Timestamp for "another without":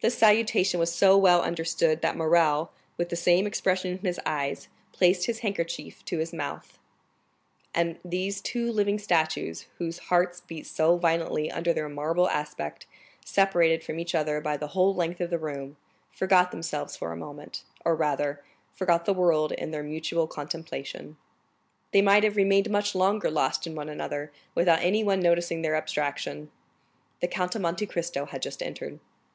23.90-24.80